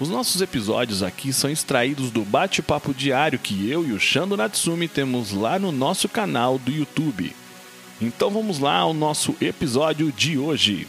[0.00, 4.86] Os nossos episódios aqui são extraídos do bate-papo diário que eu e o Shando Natsumi
[4.86, 7.32] temos lá no nosso canal do YouTube.
[8.00, 10.86] Então vamos lá ao nosso episódio de hoje.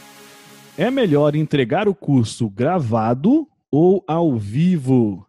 [0.78, 5.26] É melhor entregar o curso gravado ou ao vivo?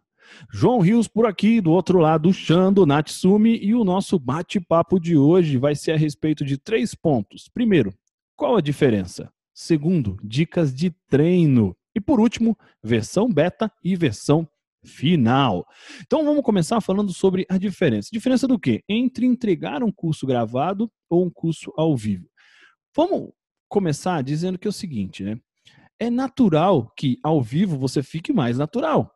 [0.48, 5.16] João Rios por aqui, do outro lado, o Shando Natsumi, e o nosso bate-papo de
[5.16, 7.48] hoje vai ser a respeito de três pontos.
[7.52, 7.92] Primeiro,
[8.36, 9.28] qual a diferença?
[9.52, 11.76] Segundo, dicas de treino.
[11.94, 14.48] E por último, versão beta e versão
[14.84, 15.66] final.
[16.02, 18.08] Então vamos começar falando sobre a diferença.
[18.12, 18.82] Diferença do quê?
[18.88, 22.26] Entre entregar um curso gravado ou um curso ao vivo.
[22.94, 23.30] Vamos
[23.68, 25.38] começar dizendo que é o seguinte, né?
[25.98, 29.10] É natural que ao vivo você fique mais natural.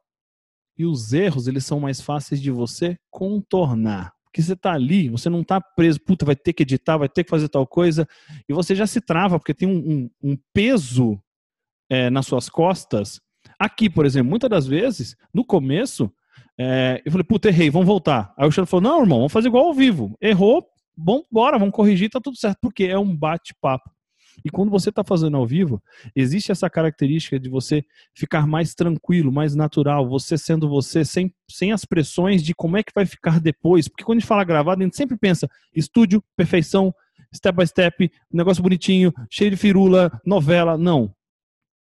[0.78, 4.12] E os erros, eles são mais fáceis de você contornar.
[4.24, 7.24] Porque você está ali, você não está preso, puta, vai ter que editar, vai ter
[7.24, 8.06] que fazer tal coisa,
[8.46, 11.18] e você já se trava, porque tem um, um, um peso
[11.88, 13.20] é, nas suas costas.
[13.58, 16.12] Aqui, por exemplo, muitas das vezes, no começo,
[16.58, 18.34] é, eu falei, puta, errei, vamos voltar.
[18.36, 20.16] Aí o Xandro falou, não, irmão, vamos fazer igual ao vivo.
[20.20, 23.90] Errou, bom, bora, vamos corrigir, tá tudo certo, porque é um bate-papo.
[24.44, 25.82] E quando você está fazendo ao vivo,
[26.14, 27.82] existe essa característica de você
[28.14, 32.82] ficar mais tranquilo, mais natural, você sendo você, sem, sem as pressões de como é
[32.82, 33.88] que vai ficar depois.
[33.88, 36.94] Porque quando a gente fala gravado, a gente sempre pensa estúdio, perfeição,
[37.34, 40.76] step by step, negócio bonitinho, cheio de firula, novela.
[40.76, 41.14] Não.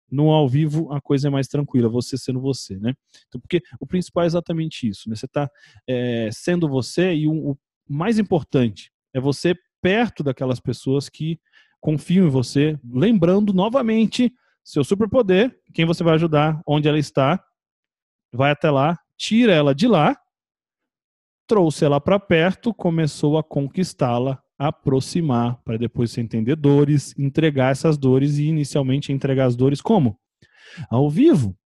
[0.09, 2.93] No ao vivo, a coisa é mais tranquila, você sendo você, né?
[3.27, 5.15] Então, porque o principal é exatamente isso, né?
[5.15, 5.49] Você está
[5.87, 11.39] é, sendo você e o, o mais importante é você perto daquelas pessoas que
[11.79, 17.43] confiam em você, lembrando novamente seu superpoder, quem você vai ajudar, onde ela está,
[18.33, 20.17] vai até lá, tira ela de lá,
[21.47, 27.97] trouxe ela para perto, começou a conquistá-la aproximar, para depois você entender dores, entregar essas
[27.97, 30.17] dores e inicialmente entregar as dores como?
[30.89, 31.57] Ao vivo.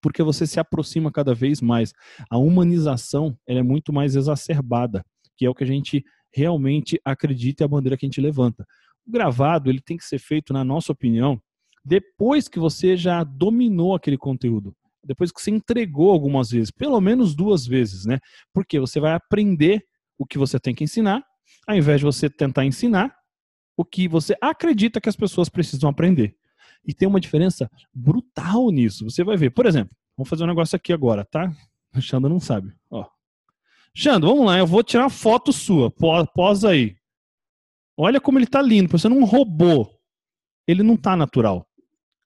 [0.00, 1.92] Porque você se aproxima cada vez mais.
[2.30, 5.04] A humanização ela é muito mais exacerbada,
[5.36, 8.64] que é o que a gente realmente acredita e a bandeira que a gente levanta.
[9.06, 11.40] O gravado ele tem que ser feito, na nossa opinião,
[11.84, 14.74] depois que você já dominou aquele conteúdo
[15.08, 18.18] depois que você entregou algumas vezes, pelo menos duas vezes, né?
[18.52, 19.82] Porque você vai aprender
[20.18, 21.24] o que você tem que ensinar
[21.66, 23.14] ao invés de você tentar ensinar
[23.76, 26.36] o que você acredita que as pessoas precisam aprender.
[26.84, 29.04] E tem uma diferença brutal nisso.
[29.04, 29.50] Você vai ver.
[29.50, 31.52] Por exemplo, vamos fazer um negócio aqui agora, tá?
[31.94, 32.72] O Xando não sabe.
[32.90, 33.06] Ó.
[34.20, 34.58] Vamos lá.
[34.58, 35.90] Eu vou tirar foto sua.
[35.90, 36.96] Posa aí.
[37.96, 38.90] Olha como ele tá lindo.
[38.90, 39.88] Você não robô.
[40.66, 41.66] Ele não tá natural.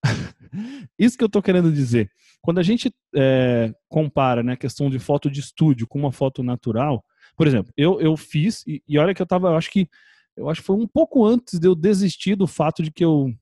[0.99, 2.11] Isso que eu tô querendo dizer.
[2.41, 6.43] Quando a gente é, compara né, a questão de foto de estúdio com uma foto
[6.43, 7.05] natural,
[7.37, 9.88] por exemplo, eu, eu fiz, e, e olha que eu tava, eu acho que
[10.37, 13.32] eu acho que foi um pouco antes de eu desistir do fato de que eu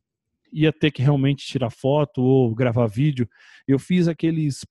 [0.53, 3.29] ia ter que realmente tirar foto ou gravar vídeo.
[3.67, 4.67] Eu fiz aqueles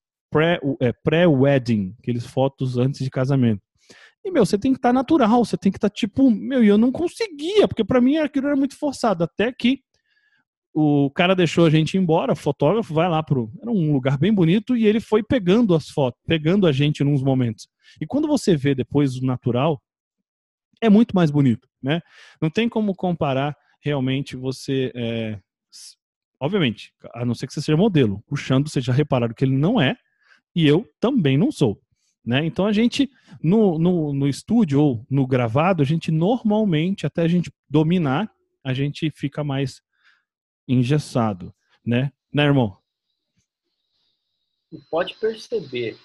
[0.82, 3.62] é, pré-wedding, é, aqueles fotos antes de casamento.
[4.24, 6.64] E, meu, você tem que estar tá natural, você tem que estar tá, tipo, meu,
[6.64, 9.24] e eu não conseguia, porque para mim aquilo era muito forçado.
[9.24, 9.82] Até que
[10.80, 13.52] o cara deixou a gente embora, fotógrafo vai lá pro.
[13.62, 17.22] Era um lugar bem bonito e ele foi pegando as fotos, pegando a gente uns
[17.22, 17.68] momentos.
[18.00, 19.82] E quando você vê depois o natural,
[20.82, 22.02] é muito mais bonito, né?
[22.42, 24.92] Não tem como comparar realmente você.
[24.96, 25.40] É...
[26.40, 28.24] Obviamente, a não ser que você seja modelo.
[28.30, 29.98] O Xando, vocês já repararam que ele não é,
[30.56, 31.82] e eu também não sou.
[32.26, 32.46] Né?
[32.46, 33.10] Então a gente,
[33.44, 38.32] no, no, no estúdio ou no gravado, a gente normalmente, até a gente dominar,
[38.64, 39.82] a gente fica mais
[40.70, 41.54] engessado,
[41.84, 42.14] né?
[42.32, 42.78] Né, irmão?
[44.72, 45.98] E pode perceber,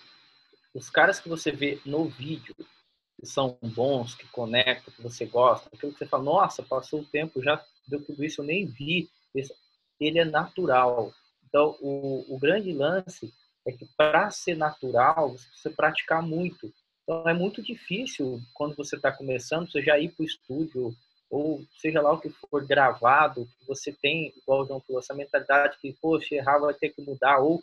[0.75, 2.57] os caras que você vê no vídeo,
[3.21, 7.05] que são bons, que conectam, que você gosta, aquilo que você fala, nossa, passou o
[7.05, 9.11] tempo, já deu tudo isso, eu nem vi.
[10.01, 11.13] Ele é natural.
[11.47, 13.33] Então, o, o grande lance
[13.67, 16.73] é que para ser natural, você precisa praticar muito.
[17.03, 20.97] Então, é muito difícil, quando você está começando, você já ir para o estúdio
[21.35, 25.13] ou seja lá o que for gravado, que você tem, igual o João falou, essa
[25.13, 27.61] mentalidade que, poxa, errar vai ter que mudar, ou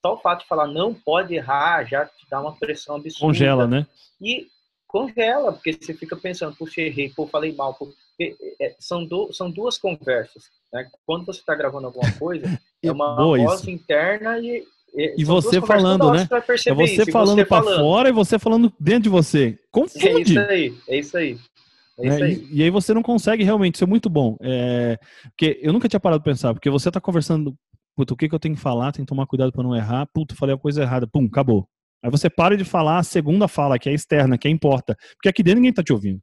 [0.00, 3.26] só o fato de falar não pode errar já te dá uma pressão absurda.
[3.26, 3.86] Congela, né?
[4.18, 4.46] E
[4.88, 7.74] congela, porque você fica pensando, puxa, errei, pô, falei mal.
[7.74, 10.44] Porque é, são, do, são duas conversas.
[10.72, 10.88] Né?
[11.04, 12.46] Quando você está gravando alguma coisa,
[12.82, 13.70] é uma Boa voz isso.
[13.70, 14.66] interna e.
[14.94, 16.28] E, você falando, né?
[16.46, 19.58] Você é você falando para fora e você falando dentro de você.
[19.70, 20.06] Confunde.
[20.06, 21.38] É isso aí, é isso aí.
[22.02, 22.22] É né?
[22.26, 22.48] aí.
[22.50, 24.36] E, e aí você não consegue realmente, isso é muito bom.
[24.40, 27.56] É, porque eu nunca tinha parado de pensar, porque você tá conversando,
[27.96, 30.06] puta, o que, que eu tenho que falar, tem que tomar cuidado para não errar,
[30.12, 31.68] puta, falei a coisa errada, pum, acabou.
[32.02, 35.28] Aí você para de falar a segunda fala, que é externa, que é importa, porque
[35.28, 36.20] aqui dentro ninguém tá te ouvindo.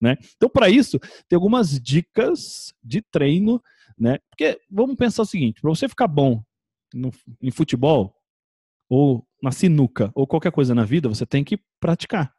[0.00, 0.16] Né?
[0.36, 0.98] Então, para isso,
[1.28, 3.62] tem algumas dicas de treino,
[3.98, 4.18] né?
[4.28, 6.42] Porque vamos pensar o seguinte: para você ficar bom
[6.92, 7.10] no,
[7.40, 8.14] em futebol,
[8.88, 12.34] ou na sinuca, ou qualquer coisa na vida, você tem que praticar.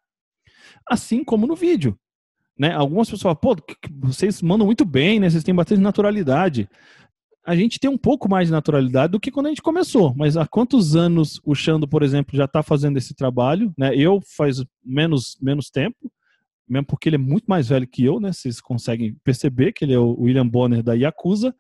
[0.87, 1.97] Assim como no vídeo.
[2.57, 2.73] Né?
[2.73, 3.55] Algumas pessoas falam, pô,
[3.99, 5.29] vocês mandam muito bem, né?
[5.29, 6.69] Vocês têm bastante naturalidade.
[7.45, 10.15] A gente tem um pouco mais de naturalidade do que quando a gente começou.
[10.15, 13.73] Mas há quantos anos o Xando, por exemplo, já está fazendo esse trabalho?
[13.77, 13.95] Né?
[13.95, 16.11] Eu faz menos, menos tempo,
[16.67, 18.31] mesmo porque ele é muito mais velho que eu, né?
[18.31, 21.53] Vocês conseguem perceber que ele é o William Bonner da Yakuza.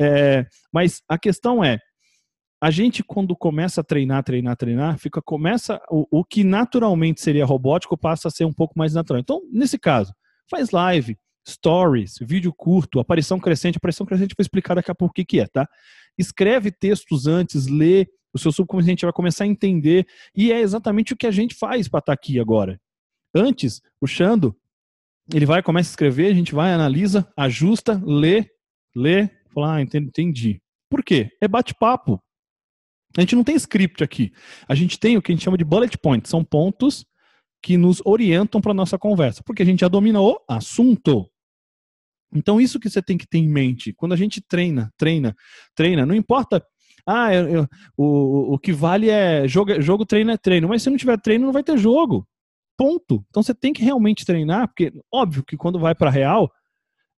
[0.00, 1.78] É, mas a questão é,
[2.60, 7.44] a gente quando começa a treinar, treinar, treinar, fica começa o, o que naturalmente seria
[7.44, 9.20] robótico passa a ser um pouco mais natural.
[9.20, 10.14] Então, nesse caso,
[10.48, 11.16] faz live,
[11.48, 13.76] stories, vídeo curto, aparição crescente.
[13.76, 15.68] Aparição crescente vou explicar daqui a pouco o que, que é, tá?
[16.18, 21.16] Escreve textos antes, lê, o seu subconsciente vai começar a entender, e é exatamente o
[21.16, 22.80] que a gente faz para estar aqui agora.
[23.34, 24.56] Antes, o Xando,
[25.32, 28.48] ele vai, começa a escrever, a gente vai, analisa, ajusta, lê,
[28.94, 30.60] lê, fala, ah, entendi.
[30.88, 31.30] Por quê?
[31.40, 32.22] É bate-papo.
[33.16, 34.32] A gente não tem script aqui.
[34.68, 37.04] A gente tem o que a gente chama de bullet points, são pontos
[37.62, 41.28] que nos orientam para nossa conversa, porque a gente já domina o assunto.
[42.34, 43.92] Então, isso que você tem que ter em mente.
[43.92, 45.34] Quando a gente treina, treina,
[45.74, 46.64] treina, não importa.
[47.06, 50.68] Ah, eu, eu, o, o que vale é jogo, jogo, treino é treino.
[50.68, 52.26] Mas se não tiver treino, não vai ter jogo.
[52.76, 53.24] Ponto.
[53.30, 56.50] Então você tem que realmente treinar, porque óbvio que quando vai para real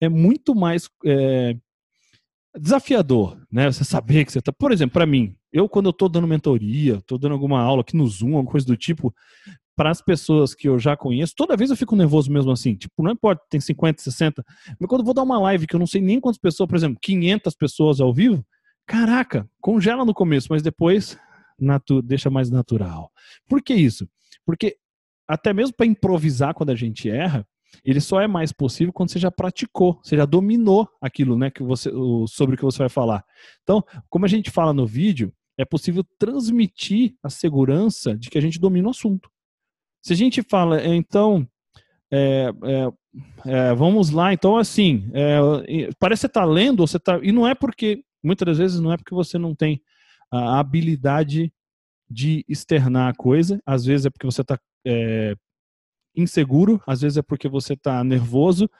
[0.00, 1.56] é muito mais é,
[2.58, 3.70] desafiador, né?
[3.70, 4.52] Você saber que você tá.
[4.52, 7.96] Por exemplo, para mim, eu quando eu tô dando mentoria, tô dando alguma aula aqui
[7.96, 9.14] no Zoom, alguma coisa do tipo,
[9.76, 12.74] para as pessoas que eu já conheço, toda vez eu fico nervoso mesmo assim.
[12.74, 14.42] Tipo, não importa, tem 50, 60.
[14.80, 16.76] Mas quando eu vou dar uma live que eu não sei nem quantas pessoas, por
[16.76, 18.44] exemplo, 500 pessoas ao vivo,
[18.86, 21.18] caraca, congela no começo, mas depois
[22.04, 23.10] deixa mais natural.
[23.48, 24.08] Por que isso?
[24.44, 24.76] Porque
[25.28, 27.46] até mesmo para improvisar quando a gente erra,
[27.84, 31.62] ele só é mais possível quando você já praticou, você já dominou aquilo, né, que
[31.62, 31.90] você,
[32.28, 33.24] sobre o que você vai falar.
[33.62, 38.40] Então, como a gente fala no vídeo, é possível transmitir a segurança de que a
[38.40, 39.30] gente domina o assunto.
[40.06, 41.44] Se a gente fala, então,
[42.12, 42.92] é, é,
[43.44, 47.44] é, vamos lá, então assim, é, parece que você está lendo, você tá, e não
[47.44, 49.82] é porque, muitas das vezes, não é porque você não tem
[50.30, 51.52] a habilidade
[52.08, 54.56] de externar a coisa, às vezes é porque você está
[54.86, 55.34] é,
[56.14, 58.70] inseguro, às vezes é porque você está nervoso.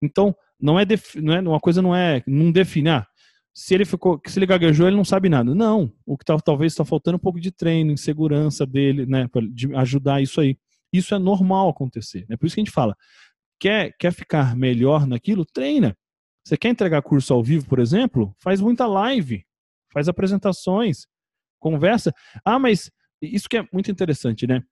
[0.00, 0.84] Então, não é,
[1.16, 3.06] não é uma coisa não é não define, ah,
[3.52, 5.52] se ele ficou, se ele gaguejou, ele não sabe nada.
[5.52, 9.74] Não, o que tá, talvez está faltando um pouco de treino, insegurança dele, né, de
[9.74, 10.56] ajudar isso aí.
[10.92, 12.36] Isso é normal acontecer, né?
[12.36, 12.96] Por isso que a gente fala,
[13.60, 15.96] quer quer ficar melhor naquilo, treina.
[16.44, 18.34] Você quer entregar curso ao vivo, por exemplo?
[18.38, 19.44] Faz muita live,
[19.92, 21.06] faz apresentações,
[21.60, 22.12] conversa.
[22.44, 22.90] Ah, mas
[23.20, 24.62] isso que é muito interessante, né?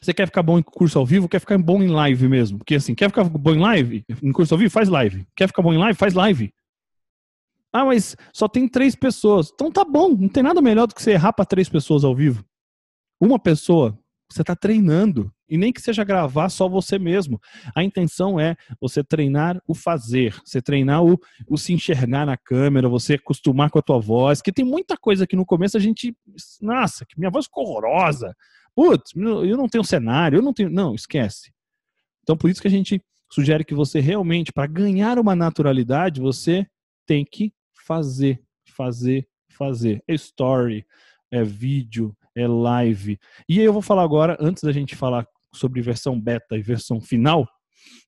[0.00, 2.58] Você quer ficar bom em curso ao vivo, quer ficar bom em live mesmo?
[2.58, 5.26] Porque assim, quer ficar bom em live, em curso ao vivo, faz live.
[5.36, 6.52] Quer ficar bom em live, faz live.
[7.72, 9.50] Ah, mas só tem três pessoas.
[9.52, 12.14] Então tá bom, não tem nada melhor do que você errar para três pessoas ao
[12.14, 12.44] vivo.
[13.20, 13.98] Uma pessoa,
[14.30, 15.32] você está treinando.
[15.48, 17.40] E nem que seja gravar só você mesmo.
[17.74, 22.88] A intenção é você treinar o fazer, você treinar o, o se enxergar na câmera,
[22.88, 26.14] você acostumar com a tua voz, que tem muita coisa que no começo a gente.
[26.60, 28.36] Nossa, que minha voz ficou horrorosa.
[28.74, 30.68] Putz, eu não tenho cenário, eu não tenho.
[30.68, 31.50] Não, esquece.
[32.22, 33.02] Então, por isso que a gente
[33.32, 36.66] sugere que você realmente, para ganhar uma naturalidade, você
[37.06, 37.52] tem que
[37.86, 38.42] fazer,
[38.76, 40.02] fazer, fazer.
[40.06, 40.86] É story,
[41.30, 43.18] é vídeo, é live.
[43.48, 47.48] E eu vou falar agora, antes da gente falar sobre versão beta e versão final,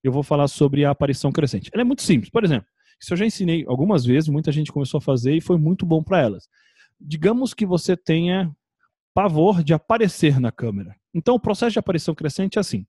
[0.02, 1.70] eu vou falar sobre a aparição crescente.
[1.72, 2.30] Ela é muito simples.
[2.30, 2.66] Por exemplo,
[3.00, 6.02] isso eu já ensinei algumas vezes, muita gente começou a fazer e foi muito bom
[6.02, 6.48] para elas.
[7.00, 8.54] Digamos que você tenha
[9.14, 10.94] pavor de aparecer na câmera.
[11.14, 12.86] Então, o processo de aparição crescente é assim.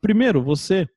[0.00, 0.88] Primeiro, você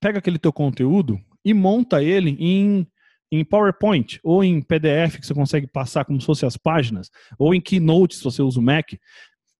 [0.00, 2.86] pega aquele teu conteúdo e monta ele em,
[3.32, 7.54] em PowerPoint ou em PDF que você consegue passar como se fossem as páginas, ou
[7.54, 8.92] em Keynote se você usa o Mac.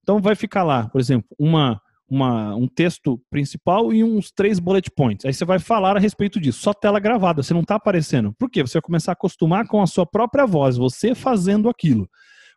[0.03, 4.91] Então vai ficar lá, por exemplo, uma, uma, um texto principal e uns três bullet
[4.91, 5.25] points.
[5.25, 8.31] Aí você vai falar a respeito disso, só tela gravada, você não está aparecendo.
[8.37, 8.61] Por quê?
[8.61, 12.07] Você vai começar a acostumar com a sua própria voz, você fazendo aquilo.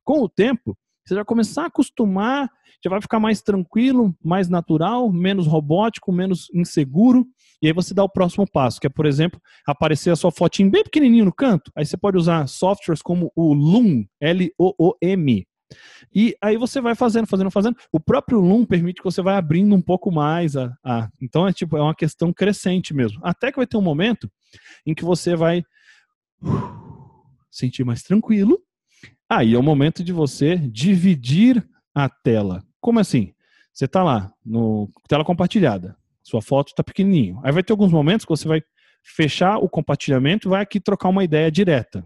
[0.05, 2.51] Com o tempo, você vai começar a acostumar,
[2.85, 7.27] já vai ficar mais tranquilo, mais natural, menos robótico, menos inseguro.
[7.63, 10.71] E aí você dá o próximo passo, que é, por exemplo, aparecer a sua fotinho
[10.71, 11.71] bem pequenininho no canto.
[11.75, 15.47] Aí você pode usar softwares como o Loom, L-O-O-M,
[16.15, 17.77] E aí você vai fazendo, fazendo, fazendo.
[17.91, 21.53] O próprio Loom permite que você vai abrindo um pouco mais a, a, então é
[21.53, 23.21] tipo é uma questão crescente mesmo.
[23.23, 24.31] Até que vai ter um momento
[24.85, 25.65] em que você vai
[27.51, 28.61] sentir mais tranquilo.
[29.29, 32.63] Aí é o momento de você dividir a tela.
[32.81, 33.33] Como assim?
[33.73, 35.97] Você está lá no tela compartilhada.
[36.27, 37.41] Sua foto está pequenininho.
[37.45, 38.61] Aí vai ter alguns momentos que você vai
[39.01, 42.05] fechar o compartilhamento e vai aqui trocar uma ideia direta.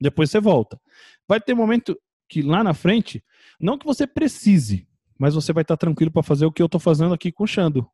[0.00, 0.80] Depois você volta.
[1.26, 1.98] Vai ter momento
[2.28, 3.24] que lá na frente,
[3.58, 4.86] não que você precise,
[5.18, 7.46] mas você vai estar tranquilo para fazer o que eu estou fazendo aqui com o
[7.46, 7.84] Xando.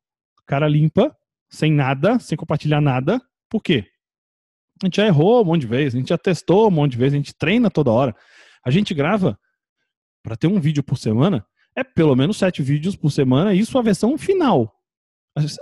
[0.46, 1.16] Cara limpa,
[1.48, 3.18] sem nada, sem compartilhar nada.
[3.48, 3.86] Por quê?
[4.82, 6.98] A gente já errou um monte de vezes, a gente já testou um monte de
[6.98, 8.14] vezes, a gente treina toda hora.
[8.62, 9.40] A gente grava
[10.22, 13.82] para ter um vídeo por semana, é pelo menos sete vídeos por semana, isso a
[13.82, 14.76] versão final.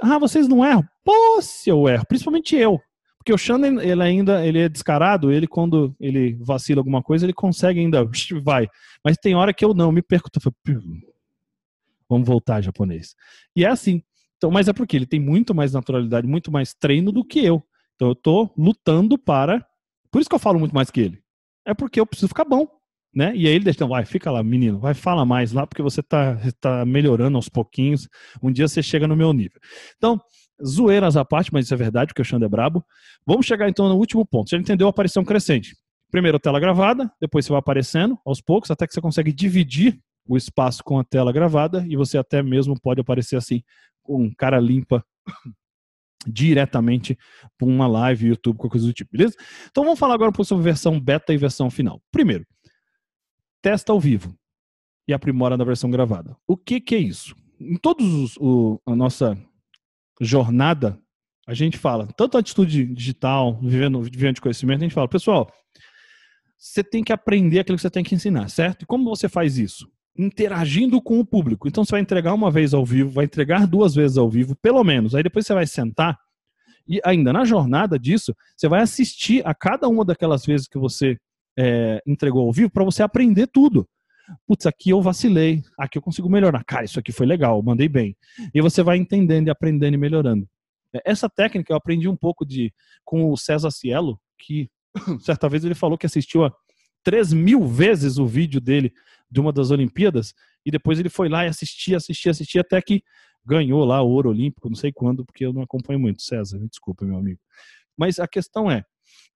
[0.03, 0.85] Ah, vocês não erram?
[1.05, 2.81] Pô, se eu erro, principalmente eu.
[3.19, 7.33] Porque o Shannon, ele ainda ele é descarado, ele quando ele vacila alguma coisa, ele
[7.33, 8.05] consegue ainda,
[8.43, 8.67] vai.
[9.05, 10.31] Mas tem hora que eu não, me perco.
[12.09, 13.15] Vamos voltar japonês.
[13.55, 14.03] E é assim.
[14.37, 17.63] Então, mas é porque ele tem muito mais naturalidade, muito mais treino do que eu.
[17.97, 19.67] Então eu tô lutando para.
[20.11, 21.23] Por isso que eu falo muito mais que ele.
[21.67, 22.67] É porque eu preciso ficar bom.
[23.19, 23.33] Né?
[23.35, 26.39] E aí ele deixa, vai, fica lá, menino, vai, fala mais lá, porque você tá,
[26.61, 28.09] tá melhorando aos pouquinhos.
[28.41, 29.61] Um dia você chega no meu nível.
[29.97, 30.21] Então,
[30.65, 32.81] zoeiras à parte, mas isso é verdade, porque o Xande é brabo.
[33.27, 34.49] Vamos chegar então no último ponto.
[34.49, 35.77] Você entendeu a aparição crescente.
[36.13, 40.37] Primeiro tela gravada, depois você vai aparecendo aos poucos, até que você consegue dividir o
[40.37, 43.65] espaço com a tela gravada e você até mesmo pode aparecer assim,
[44.01, 45.05] com cara limpa
[46.25, 47.19] diretamente
[47.59, 49.35] para uma live, YouTube, qualquer coisa do tipo, beleza?
[49.69, 52.01] Então vamos falar agora um pouco sobre versão beta e versão final.
[52.13, 52.47] Primeiro,
[53.69, 54.35] testa ao vivo
[55.07, 56.35] e aprimora na versão gravada.
[56.47, 57.37] O que, que é isso?
[57.61, 59.37] Em todos os, o, a nossa
[60.23, 60.99] jornada,
[61.47, 65.53] a gente fala, tanto a atitude digital, vivendo, vivendo de conhecimento, a gente fala, pessoal,
[66.57, 68.85] você tem que aprender aquilo que você tem que ensinar, certo?
[68.85, 69.87] E como você faz isso?
[70.17, 71.69] Interagindo com o público.
[71.69, 74.83] Então você vai entregar uma vez ao vivo, vai entregar duas vezes ao vivo, pelo
[74.83, 75.15] menos.
[75.15, 76.19] Aí depois você vai sentar
[76.89, 81.19] e ainda na jornada disso, você vai assistir a cada uma daquelas vezes que você
[81.59, 83.88] é, entregou ao vivo para você aprender tudo
[84.47, 86.65] putz, aqui eu vacilei, aqui eu consigo melhorar.
[86.65, 88.17] Cara, isso aqui foi legal, mandei bem.
[88.55, 90.49] E você vai entendendo e aprendendo e melhorando.
[91.05, 92.73] Essa técnica eu aprendi um pouco de
[93.05, 94.71] com o César Cielo, que
[95.21, 96.53] certa vez ele falou que assistiu a
[97.05, 98.93] 3 mil vezes o vídeo dele
[99.31, 100.33] de uma das Olimpíadas,
[100.65, 103.03] e depois ele foi lá e assistia, assistia, assistia, até que
[103.45, 106.69] ganhou lá o ouro olímpico, não sei quando, porque eu não acompanho muito, César, me
[106.69, 107.41] desculpa, meu amigo.
[107.97, 108.85] Mas a questão é,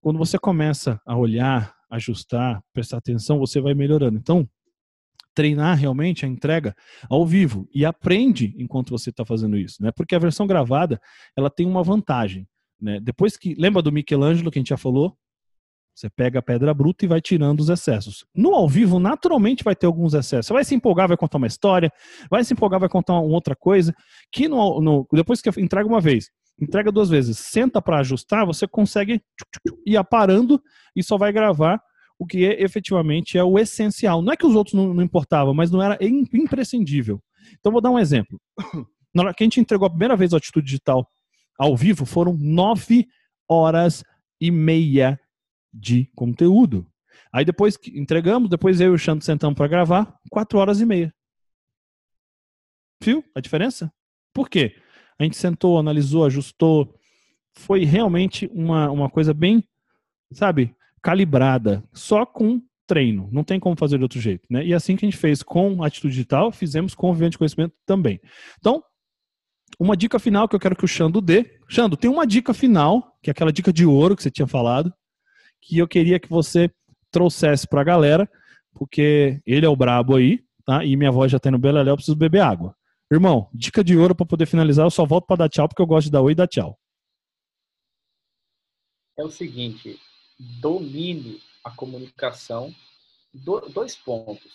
[0.01, 4.19] quando você começa a olhar, ajustar, prestar atenção, você vai melhorando.
[4.19, 4.49] Então,
[5.35, 6.75] treinar realmente a entrega
[7.09, 9.91] ao vivo e aprende enquanto você está fazendo isso, né?
[9.93, 11.01] Porque a versão gravada
[11.37, 12.47] ela tem uma vantagem,
[12.81, 12.99] né?
[13.01, 15.17] Depois que lembra do Michelangelo que a gente já falou,
[15.95, 18.25] você pega a pedra bruta e vai tirando os excessos.
[18.35, 20.47] No ao vivo, naturalmente vai ter alguns excessos.
[20.47, 21.93] Você vai se empolgar, vai contar uma história,
[22.31, 23.95] vai se empolgar, vai contar uma outra coisa.
[24.33, 26.31] Que no, no depois que entrega uma vez,
[26.63, 29.21] entrega duas vezes, senta para ajustar, você consegue
[29.85, 30.63] ir aparando
[30.95, 31.83] e só vai gravar
[32.19, 34.23] o que é, efetivamente é o essencial.
[34.23, 37.21] Não é que os outros não, não importavam, mas não era imprescindível.
[37.59, 38.41] Então, vou dar um exemplo.
[39.13, 41.07] Na hora que a gente entregou a primeira vez o Atitude Digital
[41.59, 43.09] ao vivo, foram nove
[43.49, 44.05] horas
[44.41, 45.21] e meia
[45.73, 46.87] de conteúdo.
[47.33, 50.87] Aí depois que entregamos, depois eu e o Xando sentamos para gravar, quatro horas e
[50.87, 51.13] meia.
[53.03, 53.93] Viu a diferença?
[54.33, 54.77] Por quê?
[55.23, 56.95] A gente sentou, analisou, ajustou.
[57.55, 59.63] Foi realmente uma, uma coisa bem,
[60.33, 63.29] sabe, calibrada, só com treino.
[63.31, 64.45] Não tem como fazer de outro jeito.
[64.51, 64.67] Né?
[64.67, 67.73] E assim que a gente fez com atitude digital, fizemos com o Vivendo de Conhecimento
[67.87, 68.21] também.
[68.59, 68.83] Então,
[69.79, 71.59] uma dica final que eu quero que o Xando dê.
[71.69, 74.93] Xando, tem uma dica final, que é aquela dica de ouro que você tinha falado,
[75.61, 76.69] que eu queria que você
[77.13, 78.29] trouxesse para a galera,
[78.75, 80.85] porque ele é o brabo aí, tá?
[80.85, 82.75] E minha voz já tá no beleléu, eu preciso beber água.
[83.13, 85.87] Irmão, dica de ouro para poder finalizar, eu só volto para dar tchau porque eu
[85.87, 86.79] gosto de dar oi e dar tchau.
[89.19, 90.01] É o seguinte,
[90.63, 92.75] domine a comunicação.
[93.35, 94.53] Do, dois pontos.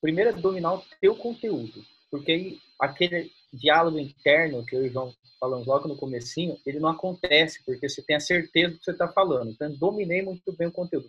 [0.00, 5.14] Primeiro é dominar o teu conteúdo, porque aquele diálogo interno que eu e o João
[5.38, 8.90] falamos logo no comecinho, ele não acontece, porque você tem a certeza do que você
[8.90, 9.50] está falando.
[9.50, 11.08] Então, dominei muito bem o conteúdo.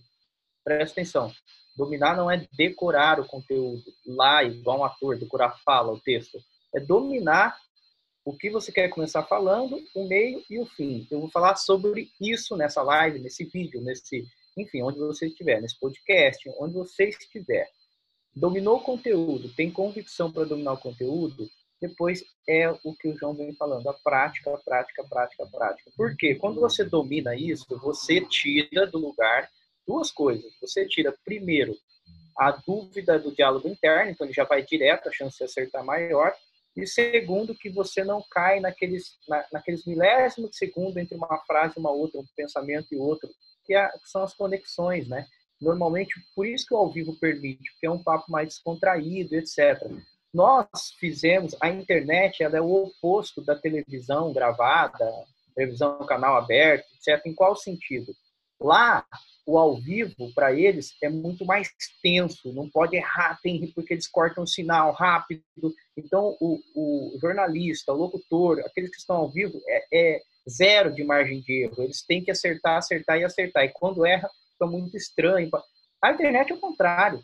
[0.63, 1.31] Presta atenção.
[1.75, 6.39] Dominar não é decorar o conteúdo lá, igual um ator, decorar a fala, o texto.
[6.73, 7.57] É dominar
[8.25, 11.07] o que você quer começar falando, o meio e o fim.
[11.09, 15.79] Eu vou falar sobre isso nessa live, nesse vídeo, nesse, enfim, onde você estiver, nesse
[15.79, 17.67] podcast, onde você estiver.
[18.35, 21.49] Dominou o conteúdo, tem convicção para dominar o conteúdo,
[21.81, 25.47] depois é o que o João vem falando, a prática, a prática, a prática, a
[25.47, 25.91] prática.
[25.95, 26.35] Por quê?
[26.35, 29.49] Quando você domina isso, você tira do lugar
[29.87, 30.51] duas coisas.
[30.61, 31.75] Você tira, primeiro,
[32.37, 36.33] a dúvida do diálogo interno, então ele já vai direto, a chance de acertar maior.
[36.81, 41.73] E segundo, que você não cai naqueles, na, naqueles milésimos de segundo entre uma frase
[41.77, 43.29] e uma outra, um pensamento e outro,
[43.65, 45.25] que, é, que são as conexões, né?
[45.61, 49.91] Normalmente, por isso que o ao vivo permite, porque é um papo mais descontraído, etc.
[50.33, 55.05] Nós fizemos, a internet ela é o oposto da televisão gravada,
[55.53, 57.25] televisão canal aberto, etc.
[57.25, 58.13] Em qual sentido?
[58.61, 59.05] Lá,
[59.45, 61.69] o ao vivo, para eles, é muito mais
[62.03, 65.41] tenso, não pode errar, tem, porque eles cortam o sinal rápido.
[65.97, 71.03] Então, o, o jornalista, o locutor, aqueles que estão ao vivo, é, é, zero de
[71.03, 71.83] margem de erro.
[71.83, 73.63] Eles têm que acertar, acertar e acertar.
[73.63, 75.49] E quando erra, fica muito estranho.
[76.03, 77.21] A internet é o contrário.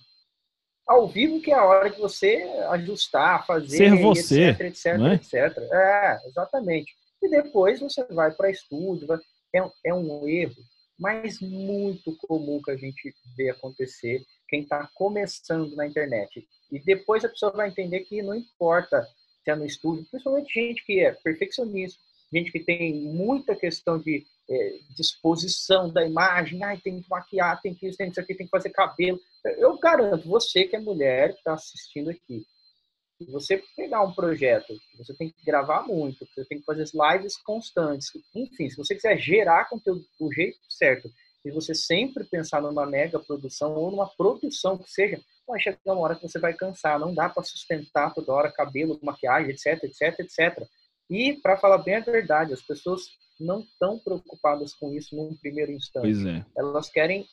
[0.88, 5.13] Ao vivo que é a hora de você ajustar, fazer, Ser você, etc, etc, é?
[5.15, 5.58] etc.
[5.72, 6.94] É, exatamente.
[7.22, 9.18] E depois você vai para estúdio, vai...
[9.54, 10.56] é, é um erro
[10.98, 16.48] mas muito comum que a gente vê acontecer quem está começando na internet.
[16.72, 19.08] E depois a pessoa vai entender que não importa
[19.44, 22.02] se é no estúdio, principalmente gente que é perfeccionista,
[22.34, 27.74] gente que tem muita questão de é, disposição da imagem, ai, tem que maquiar, tem
[27.74, 29.20] que isso, tem que isso aqui, tem que fazer cabelo.
[29.44, 32.46] Eu garanto, você que é mulher, que está assistindo aqui,
[33.18, 37.38] se você pegar um projeto, você tem que gravar muito, você tem que fazer lives
[37.38, 41.10] constantes, enfim, se você quiser gerar conteúdo do jeito certo,
[41.46, 46.00] e você sempre pensar numa mega produção ou numa produção que seja, vai chegar uma
[46.00, 50.20] hora que você vai cansar, não dá para sustentar toda hora cabelo, maquiagem, etc, etc,
[50.20, 50.68] etc.
[51.10, 53.04] E, para falar bem a verdade, as pessoas
[53.40, 56.28] não estão preocupadas com isso num primeiro instante.
[56.28, 56.44] É.
[56.58, 57.28] Elas querem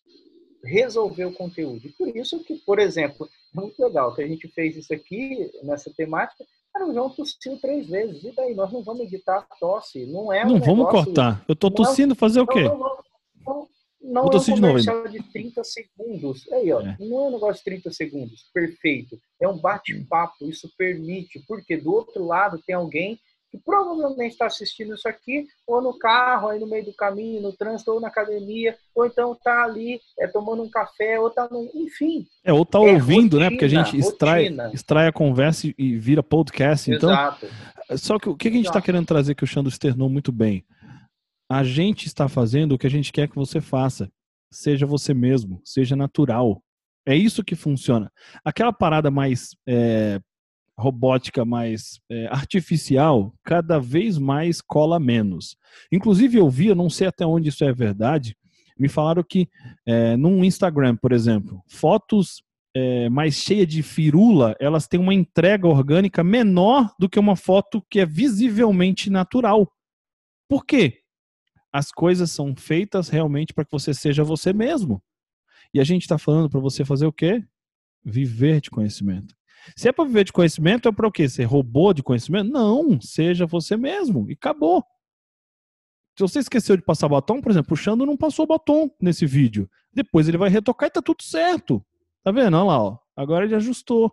[0.62, 1.86] resolver o conteúdo.
[1.86, 5.92] E por isso que, por exemplo, muito legal que a gente fez isso aqui nessa
[5.94, 6.44] temática.
[6.72, 8.24] Cara, o João tossiu três vezes.
[8.24, 8.54] E daí?
[8.54, 10.06] Nós não vamos editar a tosse.
[10.06, 11.44] Não é um Não negócio, vamos cortar.
[11.46, 12.62] Eu tô tossindo, fazer o quê?
[12.62, 12.96] Não, não,
[13.44, 13.68] não,
[14.00, 16.50] não é um tossir de comercial de 30 segundos.
[16.50, 16.96] Aí, ó, É.
[16.98, 18.50] não é um negócio de 30 segundos.
[18.54, 19.18] Perfeito.
[19.40, 20.48] É um bate-papo.
[20.48, 21.44] Isso permite.
[21.46, 23.20] Porque do outro lado tem alguém
[23.52, 27.52] que provavelmente está assistindo isso aqui, ou no carro, aí no meio do caminho, no
[27.52, 31.70] trânsito, ou na academia, ou então tá ali é, tomando um café, ou tá no...
[31.74, 32.26] Enfim.
[32.42, 33.50] É, ou tá É, ouvindo, né?
[33.50, 34.70] Porque a rotina, gente extrai, rotina.
[34.72, 36.90] extrai a conversa e- vira podcast.
[36.90, 37.46] Então, Exato.
[37.98, 40.64] Só que o que a gente está querendo trazer que o Xandro externou muito bem?
[41.50, 44.10] A gente está fazendo o que a gente quer que você faça.
[44.50, 46.62] Seja você mesmo, seja natural.
[47.06, 48.10] É isso que funciona.
[48.44, 50.18] Aquela parada mais é,
[50.78, 55.56] robótica, mais é, artificial, cada vez mais cola menos.
[55.90, 58.36] Inclusive, eu vi, eu não sei até onde isso é verdade,
[58.78, 59.48] me falaram que
[59.86, 62.42] é, num Instagram, por exemplo, fotos
[62.74, 67.84] é, mais cheia de firula, elas têm uma entrega orgânica menor do que uma foto
[67.90, 69.70] que é visivelmente natural.
[70.48, 71.00] Por quê?
[71.72, 75.02] As coisas são feitas realmente para que você seja você mesmo.
[75.72, 77.44] E a gente está falando para você fazer o quê?
[78.04, 79.34] Viver de conhecimento.
[79.76, 81.28] Se é para viver de conhecimento, é para o quê?
[81.28, 82.50] Ser robô de conhecimento?
[82.50, 84.28] Não, seja você mesmo.
[84.30, 84.84] E acabou.
[86.16, 89.68] Se você esqueceu de passar batom, por exemplo, o Xando não passou batom nesse vídeo.
[89.92, 91.84] Depois ele vai retocar e tá tudo certo.
[92.22, 92.56] Tá vendo?
[92.56, 92.98] Olha lá, ó.
[93.16, 94.12] Agora ele ajustou.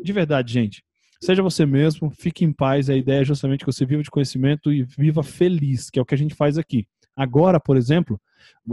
[0.00, 0.84] De verdade, gente.
[1.22, 2.88] Seja você mesmo, fique em paz.
[2.88, 6.04] A ideia é justamente que você viva de conhecimento e viva feliz, que é o
[6.04, 6.86] que a gente faz aqui.
[7.16, 8.20] Agora, por exemplo,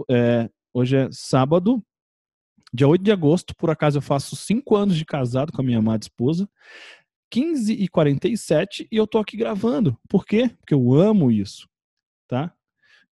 [0.10, 1.84] é, hoje é sábado,
[2.74, 3.56] dia 8 de agosto.
[3.56, 6.50] Por acaso eu faço cinco anos de casado com a minha amada esposa.
[7.32, 9.98] 15 e 47 e eu tô aqui gravando.
[10.08, 10.50] Por quê?
[10.60, 11.68] Porque eu amo isso,
[12.28, 12.54] tá?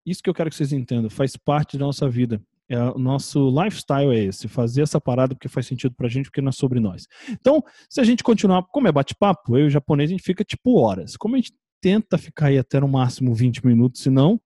[0.05, 2.41] Isso que eu quero que vocês entendam, faz parte da nossa vida.
[2.67, 6.41] É, o nosso lifestyle é esse, fazer essa parada porque faz sentido pra gente, porque
[6.41, 7.07] não é sobre nós.
[7.29, 10.43] Então, se a gente continuar, como é bate-papo, eu e o japonês, a gente fica
[10.43, 11.15] tipo horas.
[11.15, 14.39] Como a gente tenta ficar aí até no máximo 20 minutos, senão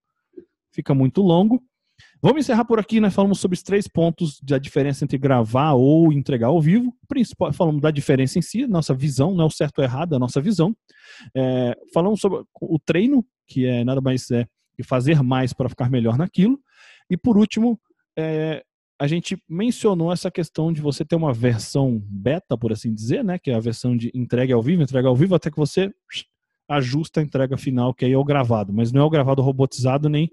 [0.74, 1.64] fica muito longo.
[2.22, 6.12] Vamos encerrar por aqui, nós falamos sobre os três pontos da diferença entre gravar ou
[6.12, 6.94] entregar ao vivo.
[7.08, 10.16] Principal, falamos da diferença em si, nossa visão, não é o certo ou errado, é
[10.18, 10.76] a nossa visão.
[11.34, 14.46] É, falamos sobre o treino, que é nada mais é
[14.84, 16.60] fazer mais para ficar melhor naquilo.
[17.10, 17.80] E por último,
[18.18, 18.64] é,
[19.00, 23.40] a gente mencionou essa questão de você ter uma versão beta, por assim dizer, né?
[23.40, 25.90] Que é a versão de entrega ao vivo, entrega ao vivo, até que você
[26.68, 30.08] ajusta a entrega final, que aí é o gravado, mas não é o gravado robotizado
[30.08, 30.30] nem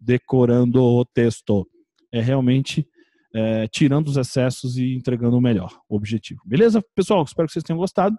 [0.00, 1.68] decorando o texto.
[2.12, 2.86] É realmente
[3.34, 6.40] é, tirando os excessos e entregando o melhor o objetivo.
[6.44, 6.82] Beleza?
[6.94, 8.16] Pessoal, espero que vocês tenham gostado.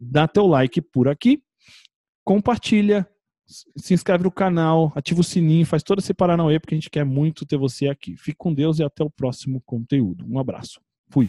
[0.00, 1.42] Dá teu like por aqui,
[2.24, 3.08] compartilha,
[3.76, 7.04] se inscreve no canal, ativa o sininho, faz todo esse Paranauê, porque a gente quer
[7.04, 8.16] muito ter você aqui.
[8.16, 10.24] Fique com Deus e até o próximo conteúdo.
[10.28, 10.80] Um abraço.
[11.10, 11.28] Fui.